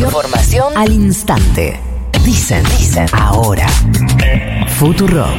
[0.00, 1.80] Información, al instante.
[2.24, 3.66] Dicen, dicen, ahora.
[4.78, 5.36] Futurock.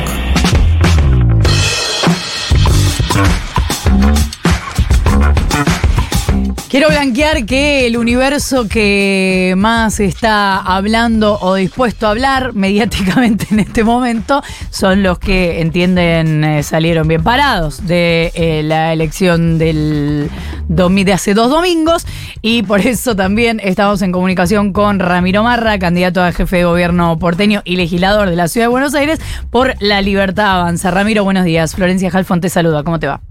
[6.70, 13.60] Quiero blanquear que el universo que más está hablando o dispuesto a hablar mediáticamente en
[13.62, 20.30] este momento son los que entienden eh, salieron bien parados de eh, la elección del
[20.68, 22.06] de hace dos domingos
[22.44, 27.18] y por eso también estamos en comunicación con Ramiro Marra, candidato a jefe de gobierno
[27.18, 30.92] porteño y legislador de la ciudad de Buenos Aires por la libertad avanza.
[30.92, 31.74] Ramiro, buenos días.
[31.74, 32.84] Florencia Halfon te saluda.
[32.84, 33.29] ¿Cómo te va?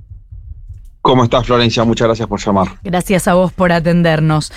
[1.00, 1.84] ¿Cómo estás, Florencia?
[1.84, 2.68] Muchas gracias por llamar.
[2.82, 4.52] Gracias a vos por atendernos.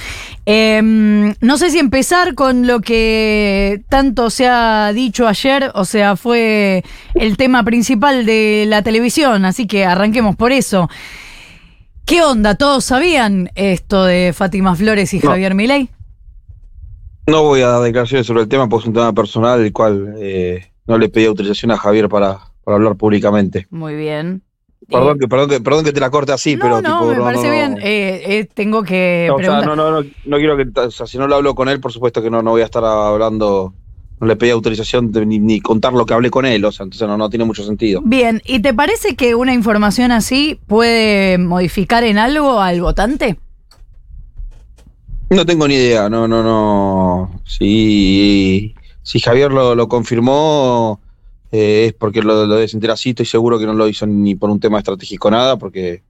[0.46, 6.16] Eh, no sé si empezar con lo que tanto se ha dicho ayer, o sea,
[6.16, 6.84] fue
[7.14, 10.90] el tema principal de la televisión, así que arranquemos por eso.
[12.06, 12.56] ¿Qué onda?
[12.56, 15.30] ¿Todos sabían esto de Fátima Flores y No.
[15.30, 15.90] Javier Milei?
[17.28, 20.16] No voy a dar declaraciones sobre el tema porque es un tema personal el cual
[20.18, 23.68] eh, no le pedí autorización a Javier para, para hablar públicamente.
[23.70, 24.42] Muy bien.
[24.90, 27.06] Perdón Eh, que, perdón, que, perdón que te la corte así, no, pero no, tipo,
[27.12, 27.78] me no, parece no, bien.
[27.82, 31.06] Eh, eh, tengo que No, o sea, no, no, no, no quiero que, o sea,
[31.08, 33.74] si no lo hablo con él, por supuesto que no, no voy a estar hablando,
[34.20, 36.84] no le pedí autorización de- ni, ni contar lo que hablé con él, o sea,
[36.86, 38.02] entonces no, no tiene mucho sentido.
[38.04, 43.38] Bien, ¿y te parece que una información así puede modificar en algo al votante?
[45.30, 47.42] No tengo ni idea, no, no, no.
[47.46, 51.00] Si, si Javier lo, lo confirmó,
[51.52, 54.36] eh, es porque lo, lo debe sentir así, estoy seguro que no lo hizo ni
[54.36, 56.04] por un tema estratégico nada, porque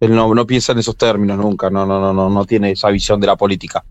[0.00, 2.90] él no, no piensa en esos términos nunca, no, no, no, no, no tiene esa
[2.90, 3.84] visión de la política.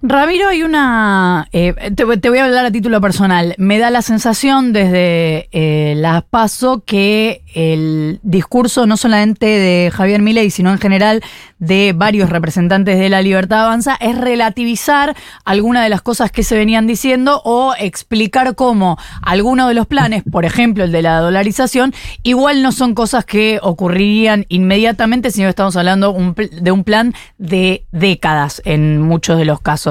[0.00, 1.48] Ramiro, hay una...
[1.50, 3.56] eh, te, voy- a hablar a título personal.
[3.58, 10.22] Me da la sensación desde eh, las PASO que el discurso no solamente de Javier
[10.22, 11.20] Milei, sino en general
[11.58, 16.56] de varios representantes de la Libertad Avanza es relativizar algunas de las cosas que se
[16.56, 21.92] venían diciendo o explicar cómo algunos de los planes, por ejemplo el de la dolarización,
[22.22, 27.12] igual no son cosas que ocurrirían inmediatamente, sino que estamos hablando un de un plan
[27.38, 29.87] de décadas en muchos de los casos.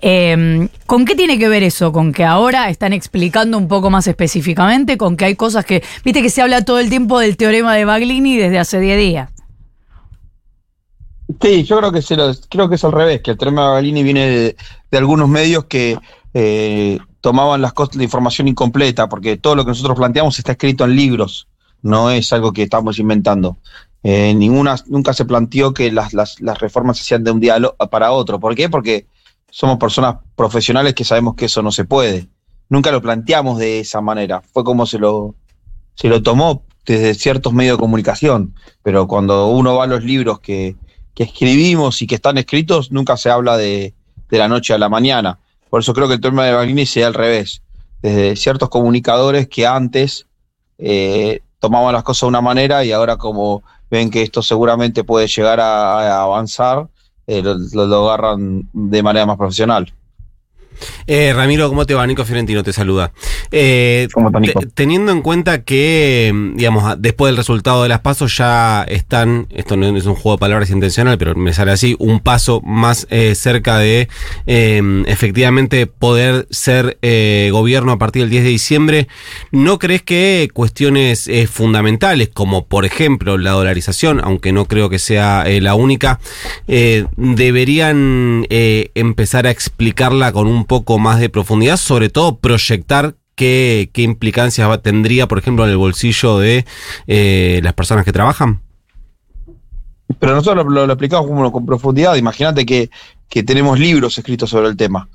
[0.00, 1.92] Eh, ¿Con qué tiene que ver eso?
[1.92, 4.96] ¿Con que ahora están explicando un poco más específicamente?
[4.98, 7.84] ¿Con que hay cosas que, viste que se habla todo el tiempo del teorema de
[7.84, 9.30] Baglini desde hace 10 días?
[11.40, 13.74] Sí, yo creo que, se lo- creo que es al revés, que el tema de
[13.74, 14.56] Galini viene de,
[14.90, 15.98] de algunos medios que
[16.34, 20.84] eh, tomaban las cosas, la información incompleta, porque todo lo que nosotros planteamos está escrito
[20.84, 21.48] en libros,
[21.82, 23.58] no es algo que estamos inventando.
[24.04, 26.12] Eh, nunca se planteó que las,
[26.60, 27.56] reformas se hacían de un día
[27.90, 28.38] para otro.
[28.38, 28.68] ¿Por qué?
[28.68, 29.06] Porque
[29.50, 32.28] somos personas profesionales que sabemos que eso no se puede.
[32.68, 34.42] Nunca lo planteamos de esa manera.
[34.52, 35.34] Fue como se lo,
[35.94, 38.54] se lo tomó desde ciertos medios de comunicación.
[38.82, 40.76] Pero cuando uno va a los libros que,
[41.14, 43.94] que escribimos y que están escritos, nunca se habla de,
[44.28, 45.38] de la noche a la mañana.
[45.70, 47.62] Por eso creo que el tema de Baglini sea al revés.
[48.02, 50.26] Desde ciertos comunicadores que antes
[50.78, 55.26] eh, tomaban las cosas de una manera y ahora como ven que esto seguramente puede
[55.28, 56.88] llegar a avanzar,
[57.26, 57.56] eh, lo,
[57.86, 59.92] lo- agarran de manera más profesional.
[61.06, 62.06] Eh, Ramiro, ¿cómo te va?
[62.06, 63.12] Nico Fiorentino te saluda.
[63.50, 64.08] Eh,
[64.74, 69.76] teniendo en cuenta que, mm, digamos, después del resultado de las pasos ya están, esto
[69.76, 73.34] no es un juego de palabras intencional, pero me sale así, un paso más eh,
[73.34, 74.08] cerca de
[74.46, 79.08] eh, efectivamente poder ser eh, gobierno a partir del 10 de diciembre,
[79.50, 85.44] ¿no crees que cuestiones fundamentales, como por ejemplo la dolarización, aunque no creo que sea
[85.60, 86.20] la única,
[86.66, 94.02] deberían empezar a explicarla con un poco más de profundidad, sobre todo proyectar qué, qué
[94.02, 96.64] implicancias va- tendría, por ejemplo, en el bolsillo de
[97.06, 98.60] eh, las personas que trabajan?
[100.18, 102.14] Pero nosotros lo, lo- lo explicamos como con profundidad.
[102.16, 102.90] Imagínate que,
[103.28, 105.08] que tenemos libros escritos sobre el tema.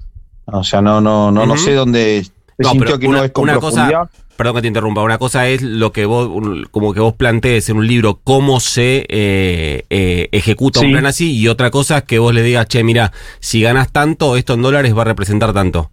[0.46, 3.24] O sea, no, no, no, no sé dónde se No, sintió pero que una- no
[3.26, 4.10] es con una profundidad.
[4.10, 5.04] cosa- Perdón que te interrumpa.
[5.04, 6.28] Una cosa es lo que vos,
[6.72, 11.38] como que vos plantees en un libro cómo se eh, eh, ejecuta un plan así,
[11.38, 14.64] y otra cosa es que vos le digas, che, mira, si ganas tanto, esto en
[14.64, 15.92] dólares va a representar tanto.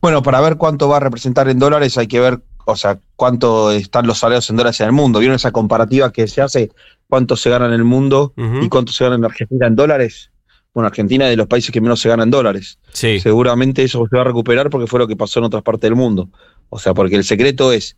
[0.00, 3.72] Bueno, para ver cuánto va a representar en dólares hay que ver, o sea, cuánto
[3.72, 5.18] están los salarios en dólares en el mundo.
[5.18, 6.70] ¿Vieron esa comparativa que se hace?
[7.10, 10.30] ¿Cuánto se gana en el mundo y cuánto se gana en Argentina en dólares?
[10.72, 12.78] Bueno, Argentina es de los países que menos se gana en dólares.
[12.94, 13.20] Sí.
[13.20, 15.96] Seguramente eso se va a recuperar porque fue lo que pasó en otras partes del
[15.96, 16.30] mundo.
[16.70, 17.96] O sea, porque el secreto es,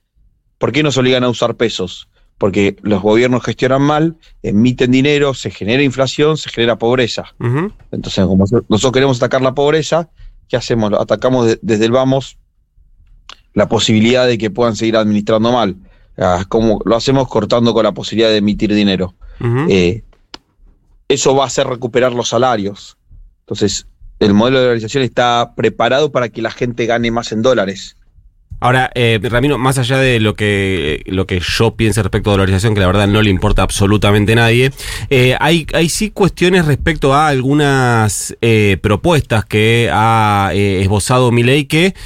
[0.59, 2.09] ¿por qué nos obligan a usar pesos?
[2.39, 7.35] Porque los gobiernos gestionan mal, emiten dinero, se genera inflación, se genera pobreza.
[7.93, 10.11] Entonces, como nosotros queremos atacar la pobreza,
[10.49, 10.93] ¿qué hacemos?
[10.99, 12.39] Atacamos de- desde el vamos
[13.55, 15.77] la posibilidad de que puedan seguir administrando mal.
[16.19, 19.15] Ah, como lo hacemos cortando con la posibilidad de emitir dinero.
[19.71, 20.03] Eh,
[21.09, 22.97] eso va a hacer recuperar los salarios.
[23.41, 23.87] Entonces,
[24.19, 27.97] el modelo de dolarización está preparado para que la gente gane más en dólares.
[28.63, 32.75] Ahora, eh, Ramiro, más allá de lo que, lo que yo piense respecto a dolarización,
[32.75, 34.71] que la verdad no le importa absolutamente a nadie,
[35.11, 41.65] eh, hay, hay sí cuestiones respecto a algunas eh, propuestas que ha eh, esbozado Milei
[41.65, 41.97] que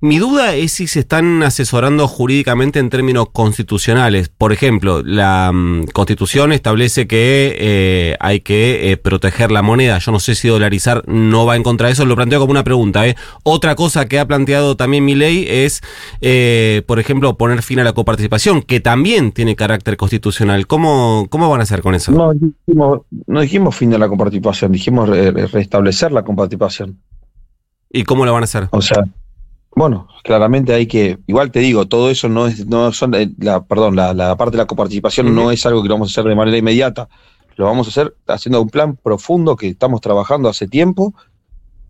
[0.00, 4.28] mi duda es si se están asesorando jurídicamente en términos constitucionales.
[4.28, 9.98] Por ejemplo, la mm, constitución establece que eh, hay que eh, proteger la moneda.
[9.98, 12.04] Yo no sé si dolarizar no va en contra de eso.
[12.04, 13.06] Lo planteo como una pregunta.
[13.06, 13.16] ¿eh?
[13.42, 15.80] Otra cosa que ha planteado también mi ley es,
[16.20, 20.66] eh, por ejemplo, poner fin a la coparticipación, que también tiene carácter constitucional.
[20.66, 22.12] ¿Cómo, cómo van a hacer con eso?
[22.12, 27.00] No dijimos, no dijimos fin de la coparticipación, dijimos re- re- restablecer la coparticipación.
[27.90, 28.68] ¿Y cómo lo van a hacer?
[28.72, 29.04] O sea,
[29.76, 33.62] bueno, claramente hay que, igual te digo, todo eso no es, no son, eh, la,
[33.62, 36.24] perdón, la, la parte de la coparticipación no es algo que lo vamos a hacer
[36.28, 37.08] de manera inmediata.
[37.56, 41.12] Lo vamos a hacer haciendo un plan profundo que estamos trabajando hace tiempo,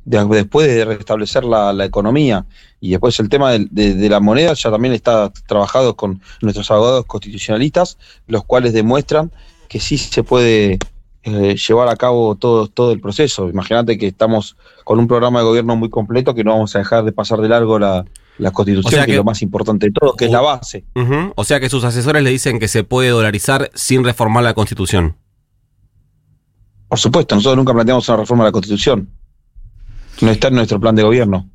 [0.04, 2.44] de- después de restablecer la, la economía.
[2.80, 7.98] Y después el tema de la moneda ya también está trabajado con nuestros abogados constitucionalistas,
[8.26, 9.30] los cuales demuestran
[9.68, 10.78] que sí se puede
[11.26, 13.48] eh, llevar a cabo todo, todo el proceso.
[13.48, 17.04] Imagínate que estamos con un programa de gobierno muy completo que no vamos a dejar
[17.04, 18.04] de pasar de largo la,
[18.38, 20.40] la constitución, O sea que, que- es lo más importante de todo, que es la
[20.40, 20.84] base.
[21.34, 25.16] O sea que sus asesores le dicen que se puede dolarizar sin reformar la constitución.
[26.88, 29.10] Por supuesto, nosotros nunca planteamos una reforma de la constitución.
[30.20, 31.50] No está en nuestro plan de gobierno.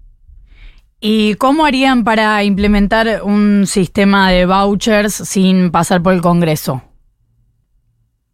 [1.00, 6.84] ¿Y cómo harían para implementar un sistema de vouchers sin pasar por el Congreso?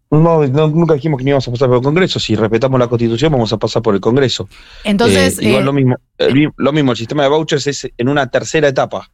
[0.10, 2.20] No, no, nunca dijimos que no íbamos a pasar por el Congreso.
[2.20, 4.48] Si respetamos la Constitución, vamos a pasar por el Congreso.
[4.84, 8.08] Entonces, Eh, igual eh, lo mismo, el lo mismo, el sistema de vouchers es en
[8.08, 9.12] una tercera etapa.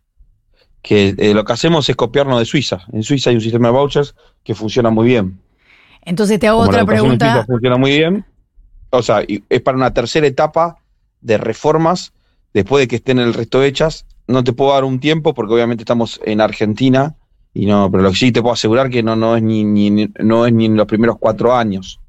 [0.84, 2.81] Que eh, lo que hacemos es copiarnos de Suiza.
[2.92, 4.13] En Suiza hay un sistema de vouchers
[4.44, 5.40] que funciona muy bien.
[6.04, 7.34] entonces te hago Como otra en pregunta.
[7.34, 8.25] Suiza funciona muy bien.
[8.92, 10.78] O sea, es para una tercera etapa
[11.22, 12.13] de reformas
[12.54, 14.06] después de que estén el resto hechas.
[14.28, 17.16] No te puedo dar un tiempo porque obviamente estamos en Argentina
[17.53, 19.63] y no, pero lo que sí te puedo asegurar que no, no es ni,
[20.19, 22.00] no es ni en los primeros cuatro años.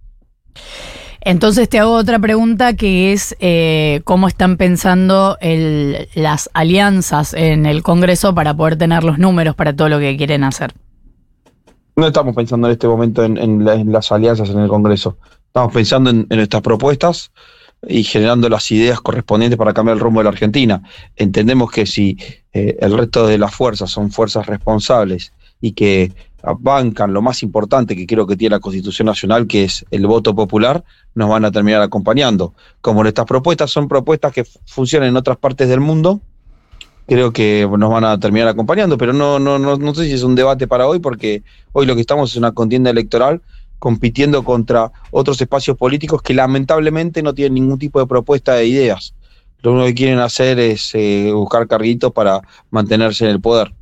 [1.20, 7.64] Entonces te hago otra pregunta que es eh, cómo están pensando el- las alianzas en
[7.64, 10.74] el Congreso para poder tener los números para todo lo que quieren hacer.
[11.96, 15.16] No estamos pensando en este momento en, en la- en las alianzas en el Congreso.
[15.46, 17.30] Estamos pensando en, en nuestras propuestas
[17.86, 20.82] y generando las ideas correspondientes para cambiar el rumbo de la Argentina.
[21.16, 22.16] Entendemos que si
[22.52, 26.12] eh, el resto de las fuerzas son fuerzas responsables y que
[26.60, 30.34] bancan lo más importante que creo que tiene la Constitución Nacional, que es el voto
[30.34, 30.84] popular,
[31.14, 32.54] nos van a terminar acompañando.
[32.80, 36.20] Como nuestras propuestas son propuestas que funcionan en otras partes del mundo,
[37.06, 40.22] creo que nos van a terminar acompañando, pero no, no, no, no sé si es
[40.22, 41.42] un debate para hoy, porque
[41.72, 43.40] hoy lo que estamos es una contienda electoral
[43.84, 49.14] compitiendo contra otros espacios políticos que lamentablemente no tienen ningún tipo de propuesta de ideas.
[49.60, 52.40] Lo único que quieren hacer es eh, buscar carguitos para
[52.70, 53.74] mantenerse en el poder.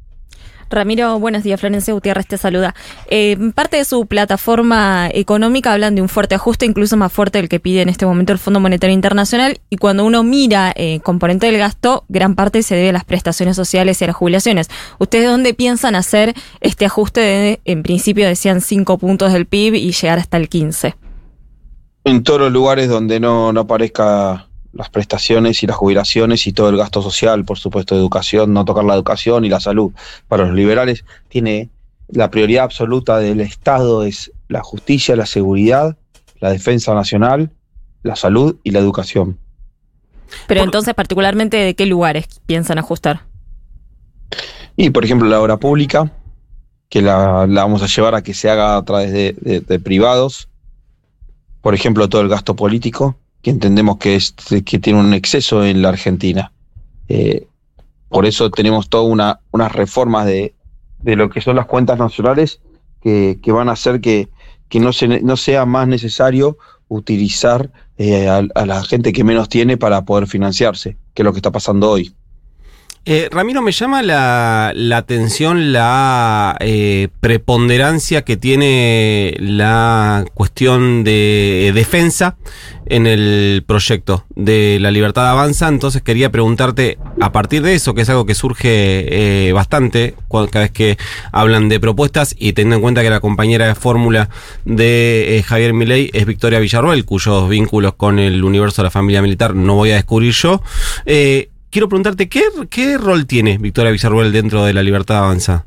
[0.73, 1.61] Ramiro, buenos días.
[1.61, 2.75] Florencia Gutiérrez te saluda.
[3.09, 7.49] Eh, parte de su plataforma económica hablan de un fuerte ajuste, incluso más fuerte del
[7.49, 9.61] que pide en este momento el Fondo Monetario Internacional.
[9.71, 13.55] Y cuando uno mira eh, componente del gasto, gran parte se debe a las prestaciones
[13.55, 14.69] sociales y a las jubilaciones.
[14.99, 19.93] ¿Ustedes dónde piensan hacer este ajuste de, en principio decían 5 puntos del PIB y
[19.93, 20.97] llegar hasta el 15?
[22.05, 26.69] En todos los lugares donde no, no aparezca las prestaciones y las jubilaciones y todo
[26.71, 29.93] el gasto social, por supuesto, educación, no tocar la educación y la salud.
[30.29, 31.69] Para los liberales tiene
[32.09, 35.97] la prioridad absoluta del Estado es la justicia, la seguridad,
[36.41, 37.51] la defensa nacional,
[38.03, 39.39] la salud y la educación.
[40.47, 43.23] Pero Por- entonces, particularmente, ¿de qué lugares piensan ajustar?
[44.77, 46.11] Y, por ejemplo, la obra pública,
[46.89, 49.79] que la, la vamos a llevar a que se haga a través de, de- de
[49.79, 50.49] privados.
[51.61, 54.35] Por ejemplo, todo el gasto político, que entendemos que, es,
[54.65, 56.53] que tiene un exceso en la Argentina.
[57.09, 57.47] Eh,
[58.09, 60.55] por eso tenemos todas una, unas reformas de,
[61.01, 62.61] de lo que son las cuentas nacionales
[63.01, 64.29] que, que van a hacer que,
[64.69, 66.57] que no, se, no sea más necesario
[66.89, 71.33] utilizar eh, a, a la gente que menos tiene para poder financiarse, que es lo
[71.33, 72.15] que está pasando hoy.
[73.05, 81.73] Eh, Ramiro, me llama la, atención la eh, preponderancia que tiene la cuestión de eh,
[81.73, 82.37] defensa
[82.87, 85.69] en el proyecto de la libertad avanza.
[85.69, 90.65] Entonces quería preguntarte, a partir de eso, que es algo que surge eh, bastante cada
[90.65, 90.99] vez que
[91.33, 94.29] hablan de propuestas y teniendo en cuenta que la compañera de fórmula
[94.65, 99.23] de eh, Javier Milei es Victoria Villarroel, cuyos vínculos con el universo de la familia
[99.23, 100.63] militar no voy a descubrir yo.
[101.07, 105.65] Eh, quiero preguntarte, ¿qué, ¿qué rol tiene Victoria Villarruel dentro de la Libertad Avanza?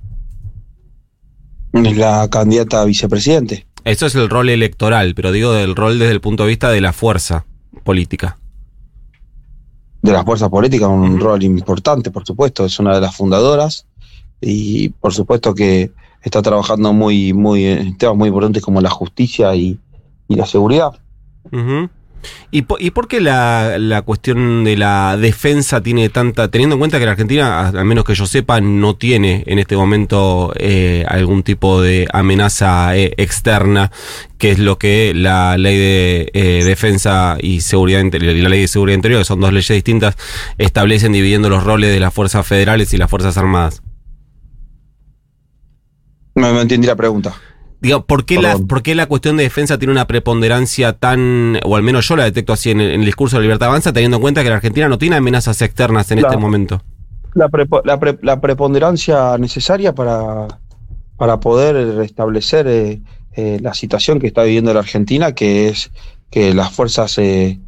[1.74, 3.66] Es la candidata a vicepresidente.
[3.84, 6.80] Eso es el rol electoral, pero digo del rol desde el punto de vista de
[6.80, 7.46] la fuerza
[7.84, 8.38] política.
[10.02, 13.88] de las fuerzas políticas un rol importante, por supuesto, es una de las fundadoras
[14.40, 19.56] y por supuesto que está trabajando muy, muy en temas muy importantes como la justicia
[19.56, 19.80] y,
[20.28, 20.92] y la seguridad.
[22.52, 27.00] ¿Y, po- ¿Y por qué la, cuestión de la defensa tiene tanta, teniendo en cuenta
[27.00, 31.44] que la Argentina, al menos que yo sepa, no tiene en este momento eh, algún
[31.44, 33.92] tipo de amenaza eh, externa,
[34.38, 38.62] que es lo que la ley de eh, defensa y seguridad interior y la ley
[38.62, 40.16] de seguridad interior, que son dos leyes distintas,
[40.58, 43.82] establecen dividiendo los roles de las fuerzas federales y las fuerzas armadas?
[46.36, 47.34] No, no entendí la pregunta.
[47.86, 48.58] Digo, ¿por qué, la.
[48.58, 52.24] ¿por qué la cuestión de defensa tiene una preponderancia tan, o al menos yo la
[52.26, 54.56] detecto así en el, en el discurso de Libertad Avanza, teniendo en cuenta que la
[54.56, 56.82] Argentina no tiene amenazas externas en La- este momento?
[57.34, 60.48] La, prepo- la, pre- la preponderancia necesaria para,
[61.18, 63.02] para poder restablecer eh,
[63.34, 65.92] eh, la situación que está viviendo la Argentina, que es
[66.32, 67.60] que las fuerzas eh,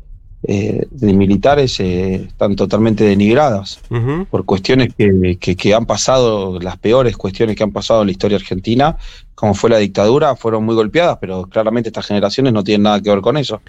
[0.43, 3.81] de militares están totalmente denigradas
[4.29, 8.11] por cuestiones que, que- que han pasado, las peores cuestiones que han pasado en la
[8.11, 8.95] historia argentina,
[9.37, 13.11] como fue la dictadura, fueron muy golpeadas, pero claramente estas generaciones no tienen nada que
[13.11, 13.61] ver con eso.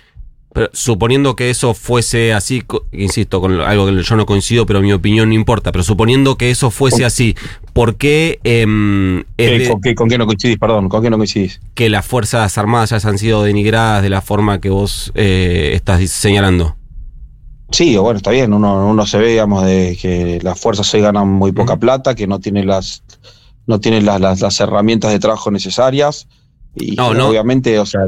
[0.55, 4.95] Pero suponiendo que eso fuese así, insisto, con algo que yo no coincido, pero mi
[4.95, 7.37] opinión no importa, pero suponiendo que eso fuese así,
[7.75, 10.57] ¿por qué em, es ¿Qué- de- ¿Con, qué, con qué no coincidís?
[10.59, 11.61] Perdón, ¿con qué no coincidís?
[11.75, 16.01] que las Fuerzas Armadas ya han sido denigradas de la forma que vos eh, estás
[16.09, 16.77] señalando?
[17.71, 21.03] Sí, o bueno, está bien, uno, uno se ve, digamos, de que las fuerzas hoy
[21.03, 23.03] ganan muy poca plata, que no tienen las,
[23.69, 26.27] no tienen las, las, las herramientas de trabajo necesarias.
[26.75, 27.29] Y No, no.
[27.29, 28.01] obviamente, o sea,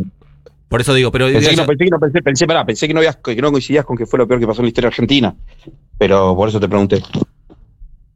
[0.68, 1.26] Por eso digo, pero...
[1.26, 3.52] pensé que no, pensé que no, pensé, pensé, pará, pensé que no, habías, que no
[3.52, 5.34] coincidías con que fue lo peor que pasó en la historia argentina.
[5.98, 7.02] Pero por eso te pregunté.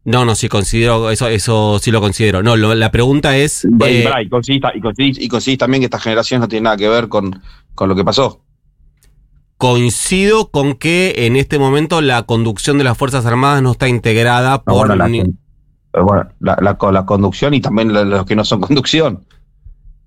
[0.05, 2.43] No, no, sí considero, eso, eso sí lo considero.
[2.43, 3.65] No, lo- la pregunta es...
[3.65, 6.65] Y, eh, pará, y, coincidís, y, coincidís, y coincidís también que estas generaciones no tienen
[6.65, 7.41] nada que ver con,
[7.75, 8.43] con lo que pasó.
[9.57, 14.63] coincido con que en este momento la conducción de las Fuerzas Armadas no está integrada
[14.67, 14.89] No, por...
[14.89, 15.25] bueno, la, ni-
[15.95, 19.21] pero bueno, la, la, la conducción y también los que no son conducción.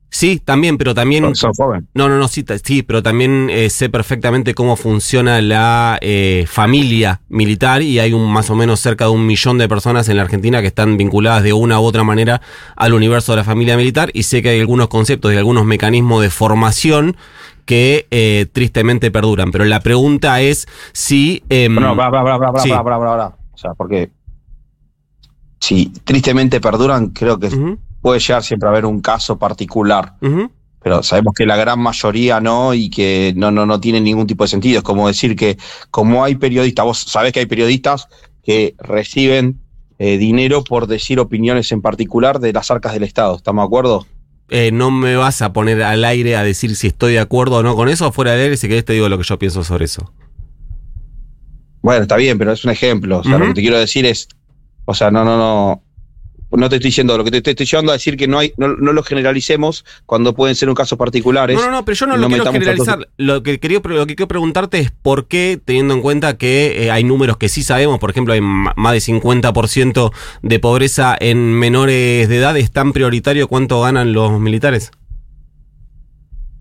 [0.09, 1.33] Sí, también, pero también...
[1.33, 1.85] Son jóvenes.
[1.93, 7.21] No, no, no, sí, sí pero también eh, sé perfectamente cómo funciona la eh, familia
[7.29, 10.23] militar y hay un más o menos cerca de un millón de personas en la
[10.23, 12.41] Argentina que están vinculadas de una u otra manera
[12.75, 16.21] al universo de la familia militar y sé que hay algunos conceptos y algunos mecanismos
[16.21, 17.15] de formación
[17.63, 19.51] que eh, tristemente perduran.
[19.53, 21.43] Pero la pregunta es si...
[21.47, 22.69] em, No, bra, bra, bra, bra, sí.
[22.69, 23.37] bra, bra, bra, bra.
[23.53, 24.11] O sea, porque
[25.59, 27.49] si tristemente perduran, creo que
[28.01, 30.13] puede llegar siempre a haber un caso particular.
[30.83, 34.43] Pero sabemos que la gran mayoría no y que no, no, no tiene ningún tipo
[34.43, 34.77] de sentido.
[34.77, 35.57] Es como decir que
[35.91, 38.07] como hay periodistas, vos sabés que hay periodistas
[38.43, 39.59] que reciben
[39.99, 43.35] eh, dinero por decir opiniones en particular de las arcas del Estado.
[43.35, 44.05] ¿Estamos de acuerdo?
[44.49, 47.63] Eh, no me vas a poner al aire a decir si estoy de acuerdo o
[47.63, 49.85] no con eso, fuera de aire, si querés te digo lo que yo pienso sobre
[49.85, 50.13] eso.
[51.81, 53.19] Bueno, está bien, pero es un ejemplo.
[53.19, 54.27] O sea, lo que te quiero decir es,
[54.87, 55.83] o sea, no, no, no.
[56.49, 58.53] No te estoy diciendo, lo que te, te estoy llevando a decir que no hay,
[58.55, 61.57] no, no lo generalicemos cuando pueden ser un caso particulares.
[61.57, 63.09] No, no, no, pero yo no, lo quiero generalizar.
[63.17, 66.91] Lo que, quería, lo que quiero preguntarte es por qué, teniendo en cuenta que eh,
[66.91, 72.29] hay números que sí sabemos, por ejemplo, hay más de 50% de pobreza en menores
[72.29, 74.91] de edad, ¿es tan prioritario cuánto ganan los militares?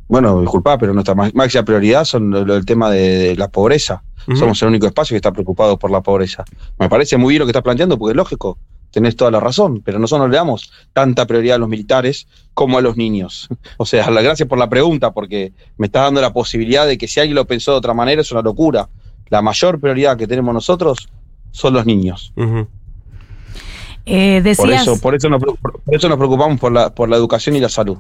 [0.09, 4.03] Bueno, disculpa, pero nuestra má- máxima prioridad son el tema de, la pobreza.
[4.37, 6.45] Somos el único espacio que está preocupado por la pobreza.
[6.79, 8.59] Me parece muy bien lo que estás planteando, porque es lógico,
[8.91, 12.79] tenés toda la razón, pero nosotros no le damos tanta prioridad a los militares como
[12.79, 13.49] a los niños.
[13.79, 17.21] O sea, gracias por la pregunta, porque me estás dando la posibilidad de que si
[17.21, 18.89] alguien lo pensó de otra manera es una locura.
[19.29, 21.09] La mayor prioridad que tenemos nosotros
[21.53, 22.33] son los niños.
[24.09, 27.57] Eh, Por eso, por eso nos, por eso nos preocupamos por la, por la educación
[27.57, 27.99] y la salud.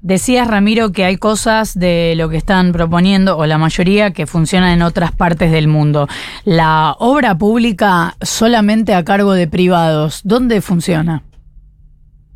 [0.00, 4.70] decías, Ramiro, que hay cosas de lo que están proponiendo, o la mayoría, que funcionan
[4.72, 6.08] en otras partes del mundo.
[6.46, 11.22] La obra pública solamente a cargo de privados, ¿dónde funciona?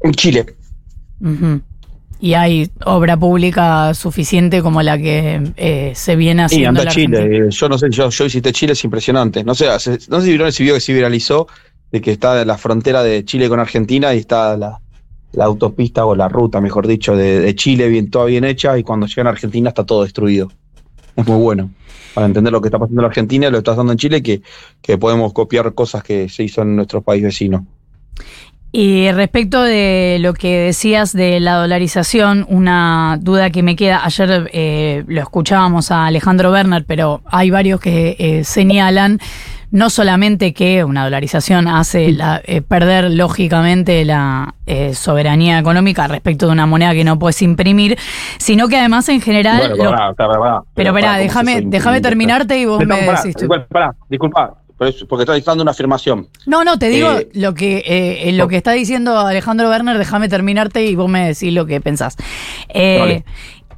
[0.03, 0.45] En Chile.
[2.23, 6.85] Y hay obra pública suficiente como la que eh, se viene Sí, haciendo anda en
[6.87, 7.17] la Chile.
[7.17, 7.47] Argentina.
[7.49, 9.43] Yo no sé, yo, yo visité Chile, es impresionante.
[9.43, 11.49] No sé, no sé si vieron ese video que se viralizó
[11.93, 14.81] de que está la frontera de Chile con Argentina y está la,
[15.33, 19.07] la autopista o la ruta, mejor dicho, de, Chile bien, toda bien hecha y cuando
[19.07, 20.51] llegan a Argentina está todo destruido.
[21.17, 21.71] Es muy bueno.
[22.15, 24.23] Para entender lo que está pasando en Argentina y lo que está pasando en Chile,
[24.23, 24.43] que,
[24.83, 27.67] que podemos copiar cosas que se hizo en nuestro país vecino.
[28.73, 34.49] Y respecto de lo que decías de la dolarización, una duda que me queda, ayer
[34.53, 39.19] eh, lo escuchábamos a Alejandro Werner, pero hay varios que eh, señalan,
[39.71, 46.47] no solamente que una dolarización hace la- eh, perder lógicamente la eh, soberanía económica respecto
[46.47, 47.97] de una moneda que no puedes imprimir,
[48.39, 49.59] sino que además en general...
[49.69, 50.63] Bueno, lo- pará, pará, pará.
[50.75, 53.67] pero ¿cómo déjame, déjame terminarte y vos No, me decís igual,
[54.09, 56.27] disculpa, porque estás diciendo una afirmación.
[56.47, 59.99] No, no, te digo Eh, lo que eh, eh, lo que está diciendo Alejandro Werner,
[59.99, 62.17] déjame terminarte y vos me decís lo que pensás.
[62.71, 63.25] Eh, Dale.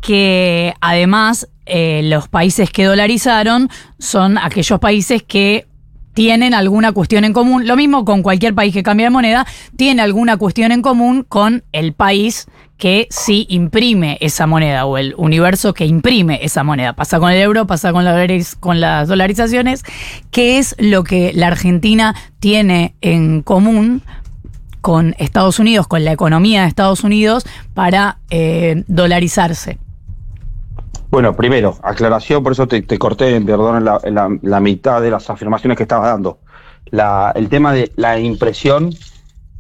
[0.01, 3.69] que además eh, los países que dolarizaron
[3.99, 5.67] son aquellos países que
[6.15, 10.03] tienen alguna cuestión en común, lo mismo con cualquier país que cambia de moneda, tiene
[10.03, 15.73] alguna cuestión en común con el país que sí imprime esa moneda o el universo
[15.73, 16.95] que imprime esa moneda.
[16.95, 18.05] Pasa con el euro, pasa con,
[18.81, 19.85] las dolarizaciones.
[20.33, 24.03] ¿Qué es lo que la Argentina tiene en común
[24.81, 29.79] con Estados Unidos, con la economía de Estados Unidos para eh, dolarizarse?
[31.13, 35.03] Bueno, primero, aclaración, por eso te, te corté, perdón, en la, en la- la mitad
[35.03, 36.39] de las afirmaciones que estabas dando.
[36.87, 38.89] La- el tema de la impresión,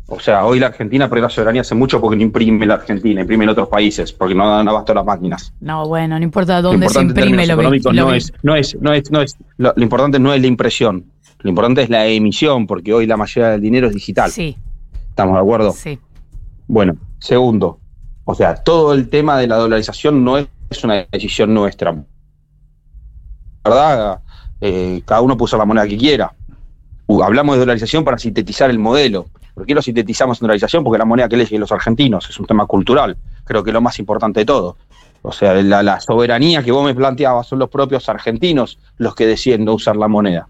[0.06, 3.20] o sea, hoy la Argentina perdió la soberanía hace mucho porque no imprime la Argentina,
[3.20, 5.52] imprime en otros países, porque no dan abasto a las máquinas.
[5.60, 8.56] No, bueno, no importa dónde se imprime lo que, económicos lo no que- es, no
[8.56, 11.04] es, no es, no es, lo, lo importante no es la impresión,
[11.40, 14.30] lo importante es la emisión, porque hoy la mayoría del dinero es digital.
[14.30, 14.56] Sí,
[15.10, 15.72] ¿Estamos de acuerdo?
[15.72, 15.98] sí.
[16.66, 17.78] Bueno, segundo,
[18.24, 20.46] o sea, todo el tema de la dolarización no es
[20.84, 21.94] una decisión nuestra.
[23.64, 24.20] ¿Verdad?
[24.60, 26.32] Eh, cada uno usar la moneda que quiera.
[27.06, 29.26] Uh, hablamos de dolarización para sintetizar el modelo.
[29.54, 30.82] ¿Por qué lo sintetizamos en dolarización?
[30.82, 33.16] Porque la moneda que eligen los argentinos es un tema cultural.
[33.44, 34.76] Creo que es lo más importante de todo.
[35.22, 39.68] O sea, la, soberanía que vos me planteabas son los propios argentinos los que deciden
[39.68, 40.48] usar la moneda.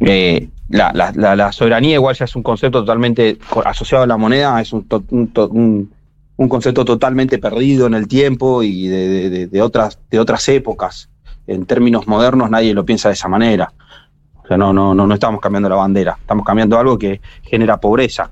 [0.00, 4.86] Eh, la, soberanía igual ya es un concepto totalmente asociado a la moneda, es un-
[6.36, 11.08] un concepto totalmente perdido en el tiempo y de, de- otras, de otras épocas.
[11.46, 13.72] En términos modernos nadie lo piensa de esa manera.
[14.42, 17.78] O sea, no, no, no, no estamos cambiando la bandera, estamos cambiando algo que genera
[17.78, 18.30] pobreza.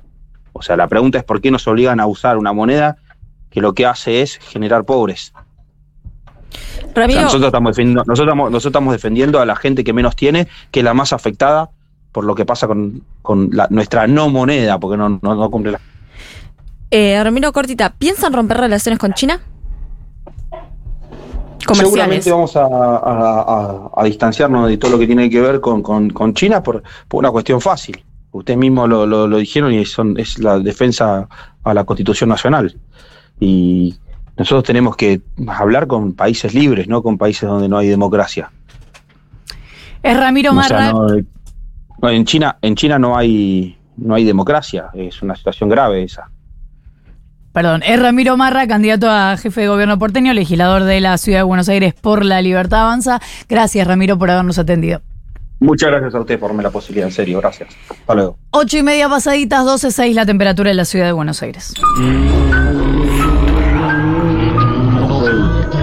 [0.52, 2.96] O sea, la pregunta es por qué nos obligan a usar una moneda
[3.50, 5.32] que lo que hace es generar pobres.
[5.34, 5.38] O
[6.84, 10.14] sea, Ramiro, nosotros, estamos defendiendo, nosotros, estamos, nosotros estamos defendiendo a la gente que menos
[10.16, 11.70] tiene, que es la más afectada
[12.12, 15.72] por lo que pasa con, con la- nuestra no moneda, porque no, no, no cumple
[15.72, 15.80] la...
[16.92, 19.40] eh, Ramiro Cortita, ¿piensan romper relaciones con China?
[21.74, 25.82] Seguramente vamos a, a- a- a distanciarnos de todo lo que tiene que ver con,
[25.82, 28.04] con- con China por, por una cuestión fácil.
[28.32, 31.28] Ustedes mismos lo, lo- lo dijeron y son, es la defensa
[31.62, 32.76] a la Constitución Nacional.
[33.38, 33.94] Y
[34.36, 38.50] nosotros tenemos que hablar con países libres, no con países donde no hay democracia.
[40.02, 41.16] Es Ramiro O sea, Marra.
[41.18, 41.24] eh,
[42.02, 46.28] no, en China, en China no hay, no hay democracia, es una situación grave esa.
[47.52, 51.44] Perdón, es Ramiro Marra, candidato a jefe de gobierno porteño, legislador de la ciudad de
[51.44, 53.20] Buenos Aires por la libertad avanza.
[53.48, 55.02] Gracias, Ramiro, por habernos atendido.
[55.60, 57.68] Muchas gracias a usted por darme la posibilidad, en serio, gracias.
[57.88, 58.38] Hasta luego.
[58.50, 61.74] Ocho y media pasaditas, 12.6 la temperatura en la ciudad de Buenos Aires.